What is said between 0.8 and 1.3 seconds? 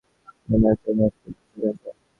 ভাব